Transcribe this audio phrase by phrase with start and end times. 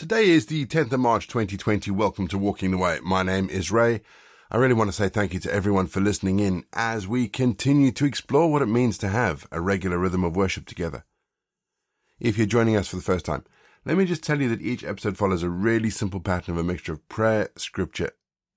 [0.00, 1.90] Today is the 10th of March 2020.
[1.90, 3.00] Welcome to Walking the Way.
[3.02, 4.00] My name is Ray.
[4.50, 7.90] I really want to say thank you to everyone for listening in as we continue
[7.92, 11.04] to explore what it means to have a regular rhythm of worship together.
[12.18, 13.44] If you're joining us for the first time,
[13.84, 16.64] let me just tell you that each episode follows a really simple pattern of a
[16.64, 18.12] mixture of prayer, scripture,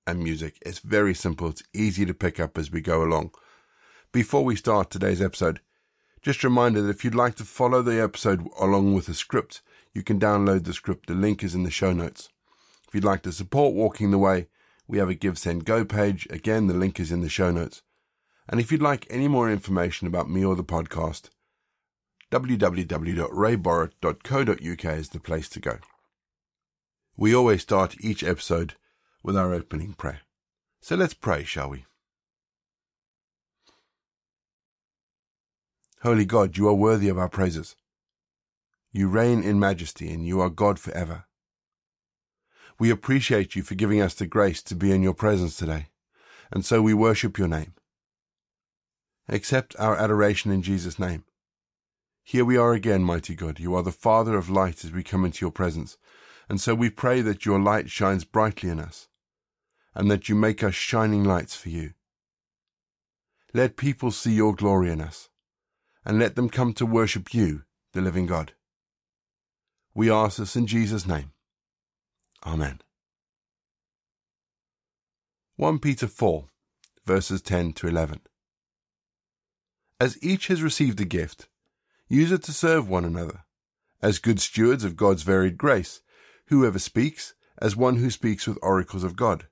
[0.06, 0.56] and music.
[0.64, 1.50] It's very simple.
[1.50, 3.32] It's easy to pick up as we go along.
[4.12, 5.60] Before we start today's episode,
[6.22, 9.60] just a reminder that if you'd like to follow the episode along with the script,
[9.94, 11.06] you can download the script.
[11.06, 12.30] The link is in the show notes.
[12.88, 14.48] If you'd like to support Walking the Way,
[14.86, 16.26] we have a Give Send Go page.
[16.30, 17.82] Again, the link is in the show notes.
[18.48, 21.30] And if you'd like any more information about me or the podcast,
[22.30, 25.78] www.rayborrett.co.uk is the place to go.
[27.16, 28.74] We always start each episode
[29.22, 30.20] with our opening prayer.
[30.82, 31.86] So let's pray, shall we?
[36.02, 37.76] Holy God, you are worthy of our praises.
[38.96, 41.24] You reign in majesty and you are God forever.
[42.78, 45.88] We appreciate you for giving us the grace to be in your presence today,
[46.52, 47.74] and so we worship your name.
[49.28, 51.24] Accept our adoration in Jesus' name.
[52.22, 53.58] Here we are again, mighty God.
[53.58, 55.98] You are the Father of light as we come into your presence,
[56.48, 59.08] and so we pray that your light shines brightly in us,
[59.92, 61.94] and that you make us shining lights for you.
[63.52, 65.30] Let people see your glory in us,
[66.04, 68.52] and let them come to worship you, the living God.
[69.94, 71.30] We ask this in Jesus' name.
[72.44, 72.80] Amen.
[75.56, 76.46] 1 Peter 4,
[77.06, 78.20] verses 10 to 11.
[80.00, 81.48] As each has received a gift,
[82.08, 83.44] use it to serve one another,
[84.02, 86.02] as good stewards of God's varied grace.
[86.48, 89.46] Whoever speaks, as one who speaks with oracles of God.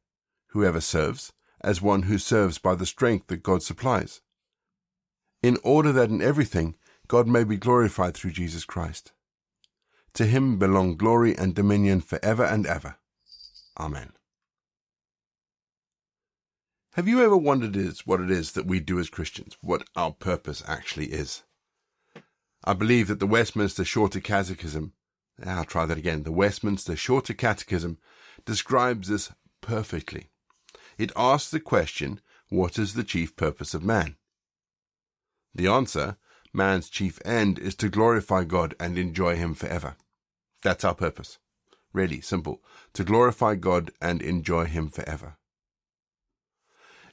[0.48, 4.20] Whoever serves, as one who serves by the strength that God supplies.
[5.40, 6.74] In order that in everything
[7.06, 9.12] God may be glorified through Jesus Christ.
[10.14, 12.96] To him belong glory and dominion for ever and ever.
[13.78, 14.12] Amen.
[16.94, 20.12] Have you ever wondered is what it is that we do as Christians, what our
[20.12, 21.42] purpose actually is?
[22.64, 24.92] I believe that the Westminster Shorter Catechism,
[25.44, 27.96] I'll try that again, the Westminster Shorter Catechism
[28.44, 30.28] describes this perfectly.
[30.98, 32.20] It asks the question,
[32.50, 34.16] what is the chief purpose of man?
[35.54, 36.18] The answer,
[36.52, 39.96] man's chief end is to glorify God and enjoy Him forever.
[40.62, 41.38] That's our purpose.
[41.92, 42.62] Really simple.
[42.94, 45.36] To glorify God and enjoy Him forever.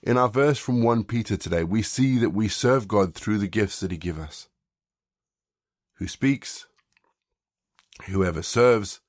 [0.01, 3.47] In our verse from 1 Peter today, we see that we serve God through the
[3.47, 4.47] gifts that He gives us.
[5.95, 6.67] Who speaks,
[8.05, 9.01] whoever serves.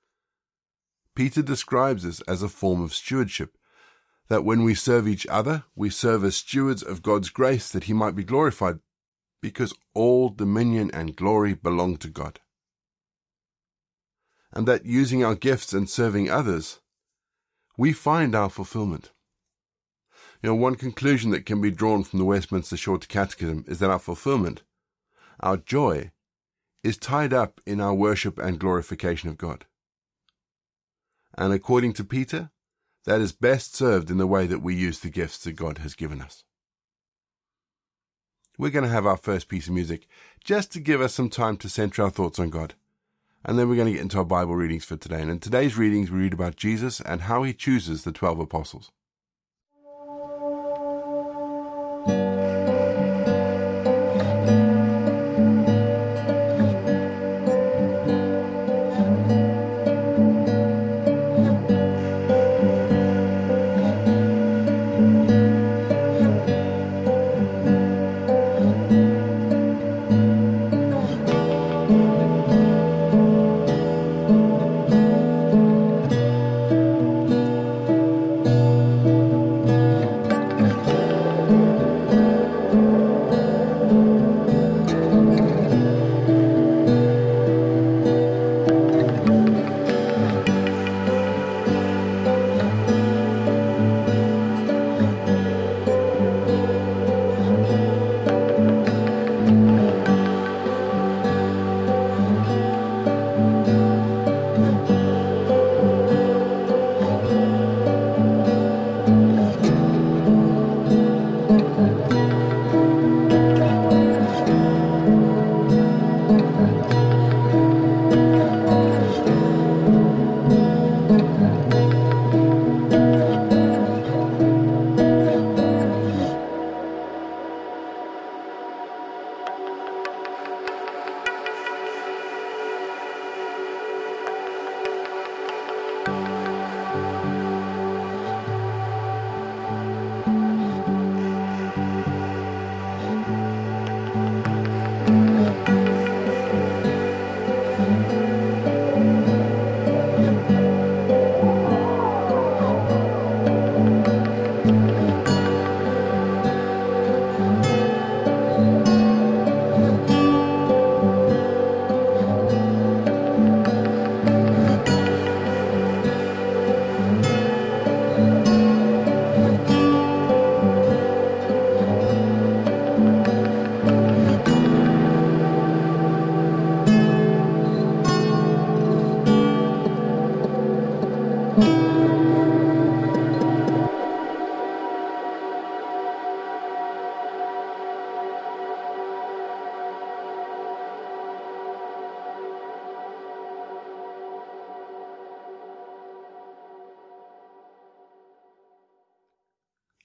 [1.15, 3.57] Peter describes this as a form of stewardship,
[4.29, 7.93] that when we serve each other, we serve as stewards of God's grace that He
[7.93, 8.79] might be glorified,
[9.41, 12.41] because all dominion and glory belong to God
[14.53, 16.81] and that using our gifts and serving others,
[17.77, 19.13] we find our fulfillment.
[20.43, 23.91] You know, one conclusion that can be drawn from the Westminster Shorter Catechism is that
[23.91, 24.63] our fulfillment,
[25.41, 26.11] our joy,
[26.83, 29.67] is tied up in our worship and glorification of God.
[31.37, 32.51] And according to Peter,
[33.05, 35.95] that is best served in the way that we use the gifts that God has
[35.95, 36.45] given us.
[38.61, 40.07] We're going to have our first piece of music
[40.45, 42.75] just to give us some time to center our thoughts on God.
[43.43, 45.23] And then we're going to get into our Bible readings for today.
[45.23, 48.91] And in today's readings, we read about Jesus and how he chooses the 12 apostles.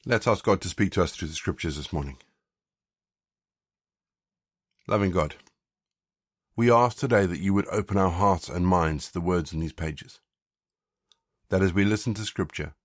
[0.08, 2.18] Let's ask God to speak to us through the scriptures this morning.
[4.88, 5.34] Loving God,
[6.56, 9.60] we ask today that you would open our hearts and minds to the words in
[9.60, 10.20] these pages.
[11.50, 12.76] That as we listen to scripture,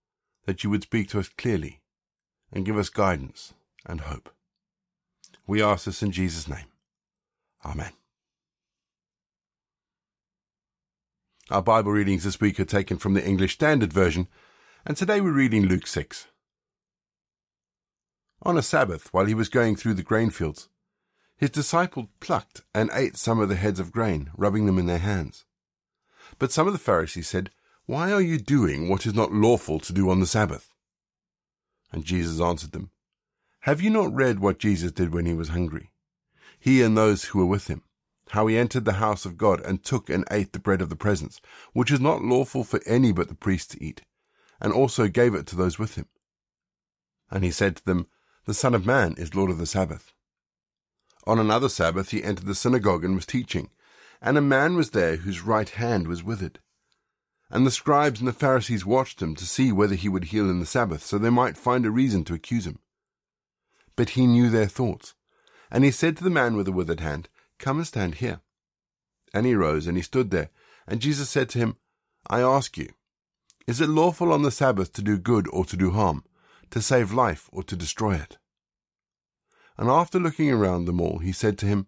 [0.46, 1.82] that you would speak to us clearly
[2.50, 3.52] and give us guidance
[3.84, 4.30] and hope.
[5.46, 6.68] We ask this in Jesus' name.
[7.66, 7.92] Amen.
[11.50, 14.26] Our Bible readings this week are taken from the English Standard Version,
[14.86, 16.29] and today we're reading Luke 6.
[18.42, 20.68] On a Sabbath, while he was going through the grain fields,
[21.36, 24.98] his disciples plucked and ate some of the heads of grain, rubbing them in their
[24.98, 25.44] hands.
[26.38, 27.50] But some of the Pharisees said,
[27.86, 30.72] Why are you doing what is not lawful to do on the Sabbath?
[31.92, 32.90] And Jesus answered them,
[33.60, 35.92] Have you not read what Jesus did when he was hungry?
[36.58, 37.82] He and those who were with him,
[38.30, 40.96] how he entered the house of God and took and ate the bread of the
[40.96, 41.40] presence,
[41.72, 44.02] which is not lawful for any but the priest to eat,
[44.60, 46.06] and also gave it to those with him.
[47.30, 48.06] And he said to them,
[48.50, 50.12] the Son of Man is Lord of the Sabbath.
[51.24, 53.70] On another Sabbath he entered the synagogue and was teaching,
[54.20, 56.58] and a man was there whose right hand was withered.
[57.48, 60.58] And the scribes and the Pharisees watched him to see whether he would heal in
[60.58, 62.80] the Sabbath, so they might find a reason to accuse him.
[63.94, 65.14] But he knew their thoughts,
[65.70, 67.28] and he said to the man with the withered hand,
[67.60, 68.40] Come and stand here.
[69.32, 70.50] And he rose, and he stood there,
[70.88, 71.76] and Jesus said to him,
[72.28, 72.88] I ask you,
[73.68, 76.24] is it lawful on the Sabbath to do good or to do harm,
[76.70, 78.38] to save life or to destroy it?
[79.80, 81.86] And after looking around them all, he said to him,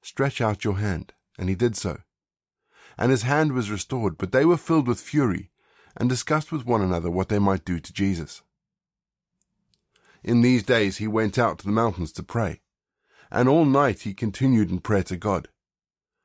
[0.00, 1.12] Stretch out your hand.
[1.38, 1.98] And he did so.
[2.96, 5.50] And his hand was restored, but they were filled with fury,
[5.94, 8.40] and discussed with one another what they might do to Jesus.
[10.24, 12.62] In these days he went out to the mountains to pray,
[13.30, 15.48] and all night he continued in prayer to God.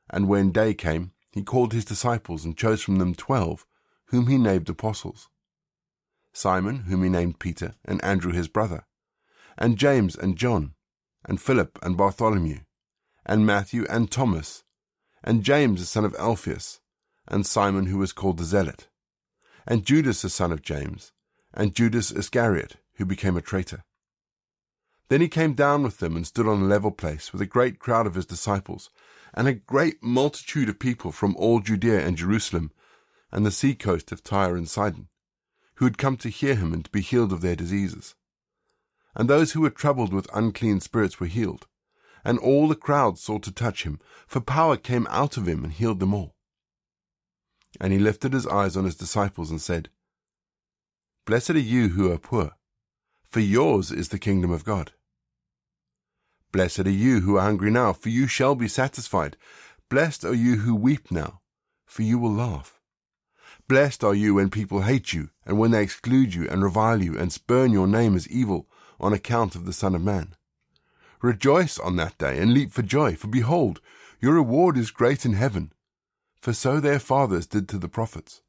[0.09, 3.65] And when day came, he called his disciples and chose from them twelve,
[4.05, 5.27] whom he named apostles.
[6.31, 8.85] Simon, whom he named Peter, and Andrew his brother,
[9.57, 10.73] and James and John,
[11.25, 12.59] and Philip and Bartholomew,
[13.25, 14.63] and Matthew and Thomas,
[15.23, 16.79] and James the son of Alphaeus,
[17.27, 18.89] and Simon who was called the Zealot,
[19.65, 21.11] and Judas the son of James,
[21.53, 23.83] and Judas Iscariot, who became a traitor.
[25.09, 27.79] Then he came down with them and stood on a level place with a great
[27.79, 28.89] crowd of his disciples,
[29.33, 32.71] and a great multitude of people from all Judea and Jerusalem,
[33.31, 35.07] and the sea coast of Tyre and Sidon,
[35.75, 38.15] who had come to hear him and to be healed of their diseases
[39.15, 41.67] and those who were troubled with unclean spirits were healed.
[42.25, 45.73] And all the crowd sought to touch him, for power came out of him and
[45.73, 46.35] healed them all.
[47.79, 49.89] And he lifted his eyes on his disciples and said,
[51.25, 52.53] Blessed are you who are poor,
[53.23, 54.91] for yours is the kingdom of God.
[56.51, 59.37] Blessed are you who are hungry now, for you shall be satisfied.
[59.89, 61.41] Blessed are you who weep now,
[61.85, 62.79] for you will laugh.
[63.67, 67.17] Blessed are you when people hate you, and when they exclude you, and revile you,
[67.17, 68.67] and spurn your name as evil
[69.03, 70.33] on account of the Son of Man.
[71.21, 73.81] Rejoice on that day and leap for joy, for behold,
[74.21, 75.73] your reward is great in heaven,
[76.39, 78.41] for so their fathers did to the prophets.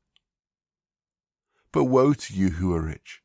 [1.73, 3.20] But woe to you who are rich,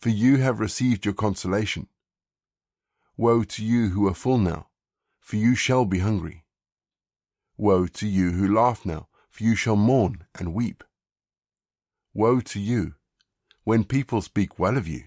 [0.00, 1.86] for you have received your consolation.
[3.16, 4.66] Woe to you who are full now,
[5.20, 6.44] for you shall be hungry.
[7.56, 10.82] Woe to you who laugh now, for you shall mourn and weep.
[12.12, 12.94] Woe to you,
[13.62, 15.04] when people speak well of you,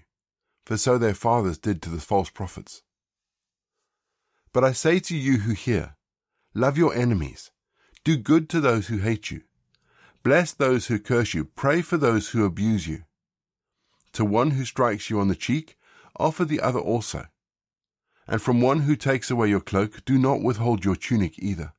[0.66, 2.82] for so their fathers did to the false prophets.
[4.52, 5.94] But I say to you who hear,
[6.54, 7.52] love your enemies,
[8.02, 9.42] do good to those who hate you,
[10.24, 13.04] bless those who curse you, pray for those who abuse you.
[14.14, 15.76] To one who strikes you on the cheek,
[16.18, 17.26] offer the other also.
[18.26, 21.74] And from one who takes away your cloak, do not withhold your tunic either.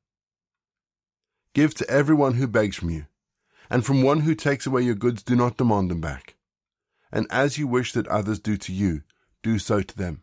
[1.54, 3.08] Give to everyone who begs from you,
[3.70, 6.37] And from one who takes away your goods, do not demand them back.
[7.12, 9.04] And as you wish that others do to you,
[9.44, 10.22] do so to them.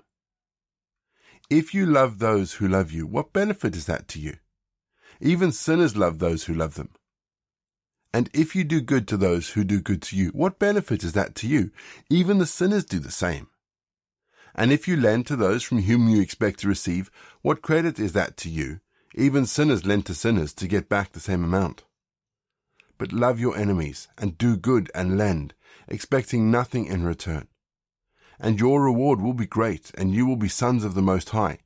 [1.51, 4.37] If you love those who love you, what benefit is that to you?
[5.21, 6.91] Even sinners love those who love them.
[8.13, 11.15] And if you do good to those who do good to you, what benefit is
[11.15, 11.71] that to you?
[12.09, 13.49] Even the sinners do the same.
[14.55, 17.11] And if you lend to those from whom you expect to receive,
[17.43, 18.81] what credit is that to you?
[19.15, 21.85] Even sinners lend to sinners to get back the same amount.
[23.05, 25.53] But love your enemies and do good and lend,
[25.89, 27.49] expecting nothing in return.
[28.41, 31.59] And your reward will be great, and you will be sons of the Most High,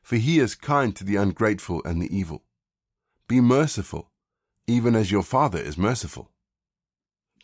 [0.00, 2.44] for he is kind to the ungrateful and the evil.
[3.26, 4.12] Be merciful,
[4.68, 6.30] even as your Father is merciful.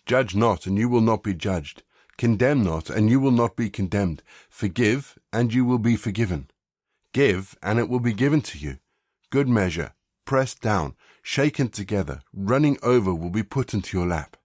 [0.06, 1.82] Judge not, and you will not be judged.
[2.16, 4.22] Condemn not, and you will not be condemned.
[4.48, 6.48] Forgive, and you will be forgiven.
[7.12, 8.78] Give, and it will be given to you.
[9.30, 9.94] Good measure,
[10.24, 14.36] pressed down, shaken together, running over will be put into your lap.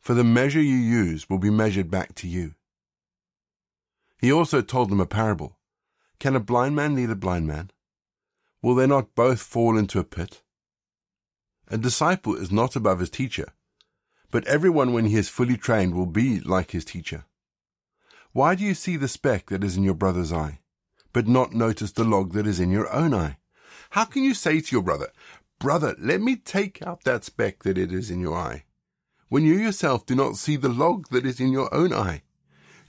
[0.00, 2.54] For the measure you use will be measured back to you.
[4.18, 5.58] He also told them a parable.
[6.20, 7.70] Can a blind man lead a blind man?
[8.62, 10.42] Will they not both fall into a pit?
[11.68, 13.48] A disciple is not above his teacher,
[14.30, 17.24] but everyone when he is fully trained will be like his teacher.
[18.32, 20.60] Why do you see the speck that is in your brother's eye,
[21.12, 23.38] but not notice the log that is in your own eye?
[23.90, 25.08] How can you say to your brother,
[25.62, 28.64] Brother, let me take out that speck that it is in your eye,
[29.28, 32.22] when you yourself do not see the log that is in your own eye?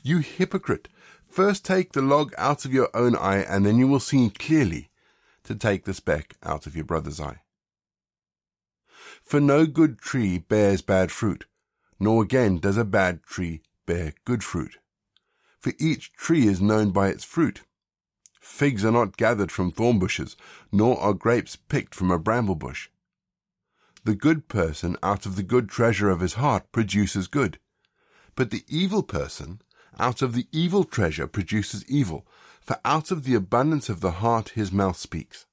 [0.02, 0.88] You hypocrite!
[1.30, 4.90] First take the log out of your own eye, and then you will see clearly
[5.44, 7.42] to take the speck out of your brother's eye.
[9.24, 11.46] For no good tree bears bad fruit,
[12.00, 14.80] nor again does a bad tree bear good fruit.
[15.60, 17.62] For each tree is known by its fruit.
[18.44, 20.36] Figs are not gathered from thorn bushes,
[20.70, 22.90] nor are grapes picked from a bramble bush.
[24.04, 27.58] The good person out of the good treasure of his heart produces good,
[28.36, 29.62] but the evil person
[29.98, 32.28] out of the evil treasure produces evil,
[32.60, 35.46] for out of the abundance of the heart his mouth speaks.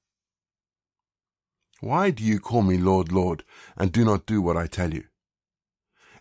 [1.79, 3.45] Why do you call me Lord, Lord,
[3.77, 5.05] and do not do what I tell you?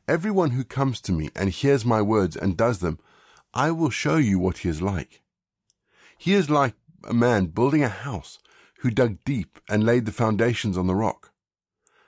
[0.06, 3.00] Everyone who comes to me and hears my words and does them,
[3.52, 5.19] I will show you what he is like.
[6.20, 6.74] He is like
[7.04, 8.40] a man building a house
[8.80, 11.32] who dug deep and laid the foundations on the rock.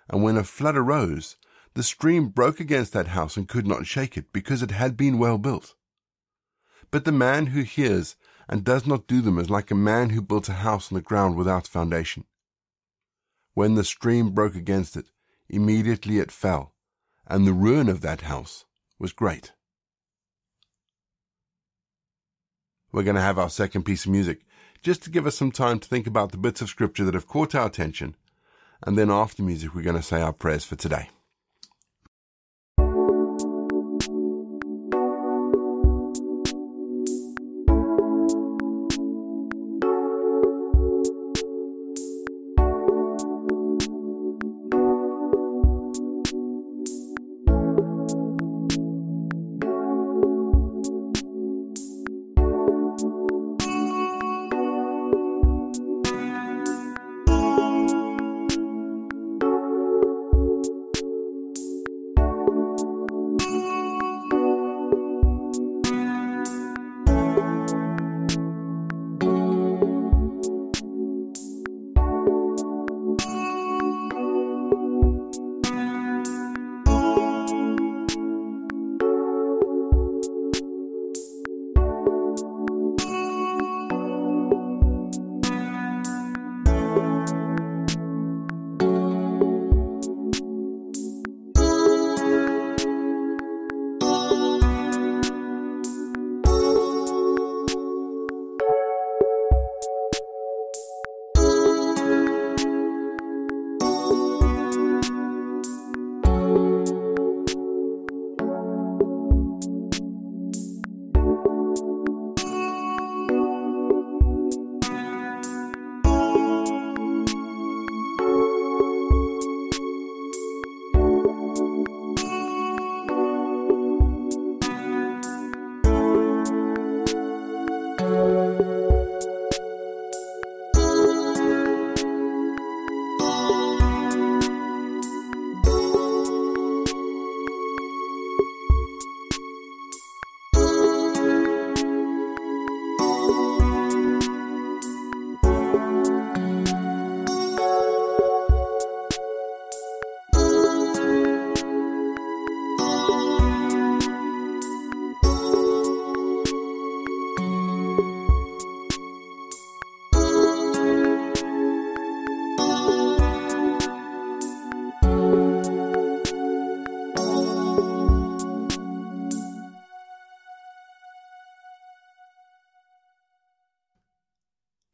[0.07, 1.39] And when a flood arose,
[1.73, 5.17] the stream broke against that house and could not shake it because it had been
[5.17, 5.77] well built.
[6.91, 8.17] But the man who hears
[8.51, 11.01] and does not do them is like a man who built a house on the
[11.01, 12.27] ground without foundation.
[13.55, 15.07] When the stream broke against it,
[15.49, 16.75] immediately it fell,
[17.27, 18.67] and the ruin of that house
[18.99, 19.53] was great.
[22.93, 24.43] We're going to have our second piece of music,
[24.83, 27.27] just to give us some time to think about the bits of scripture that have
[27.27, 28.15] caught our attention.
[28.85, 31.09] And then after music, we're going to say our prayers for today.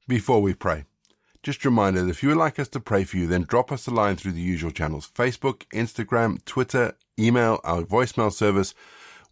[0.08, 0.86] Before we pray,
[1.42, 3.70] just a reminder that if you would like us to pray for you, then drop
[3.70, 8.74] us a line through the usual channels Facebook, Instagram, Twitter, email, our voicemail service.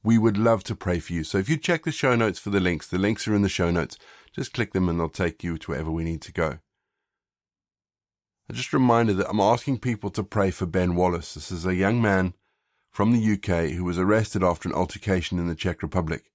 [0.03, 1.25] We would love to pray for you.
[1.25, 3.49] So if you check the show notes for the links, the links are in the
[3.49, 3.97] show notes.
[4.35, 6.59] Just click them and they'll take you to wherever we need to go.
[8.53, 11.33] Just a reminder that I'm asking people to pray for Ben Wallace.
[11.33, 12.35] This is a young man
[12.91, 16.31] from the UK who was arrested after an altercation in the Czech Republic.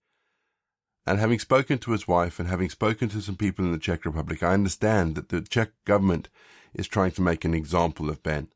[1.06, 4.06] And having spoken to his wife and having spoken to some people in the Czech
[4.06, 6.30] Republic, I understand that the Czech government
[6.74, 8.50] is trying to make an example of Ben.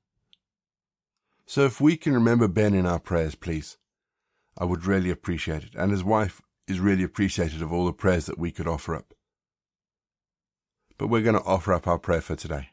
[1.45, 3.77] So if we can remember Ben in our prayers, please,
[4.57, 5.75] I would really appreciate it.
[5.75, 9.13] And his wife is really appreciative of all the prayers that we could offer up.
[10.97, 12.69] But we're going to offer up our prayer for today.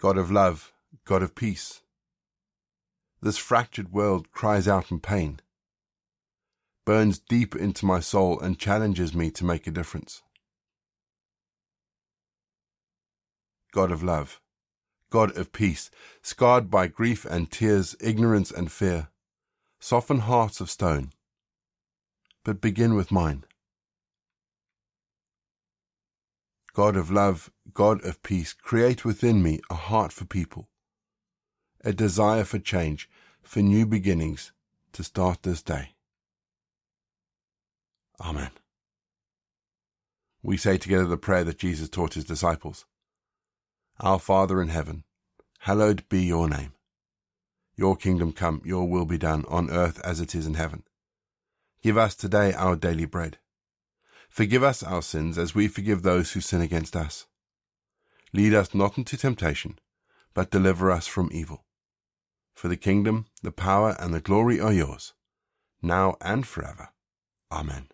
[0.00, 0.72] God of love,
[1.04, 1.82] God of peace.
[3.20, 5.40] This fractured world cries out in pain,
[6.84, 10.22] burns deep into my soul and challenges me to make a difference.
[13.72, 14.40] God of love,
[15.10, 15.90] God of peace,
[16.22, 19.08] scarred by grief and tears, ignorance and fear,
[19.80, 21.10] soften hearts of stone,
[22.44, 23.44] but begin with mine.
[26.74, 30.68] God of love, God of peace, create within me a heart for people,
[31.84, 33.08] a desire for change,
[33.42, 34.52] for new beginnings
[34.92, 35.93] to start this day.
[38.24, 38.50] Amen.
[40.42, 42.84] We say together the prayer that Jesus taught his disciples.
[44.00, 45.04] Our Father in heaven,
[45.60, 46.72] hallowed be your name.
[47.76, 50.84] Your kingdom come, your will be done on earth as it is in heaven.
[51.82, 53.38] Give us today our daily bread
[54.34, 57.26] Forgive us our sins as we forgive those who sin against us.
[58.32, 59.78] Lead us not into temptation,
[60.34, 61.64] but deliver us from evil.
[62.52, 65.12] For the kingdom, the power, and the glory are yours,
[65.80, 66.88] now and forever.
[67.52, 67.93] Amen.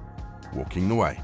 [0.53, 1.19] walking the way.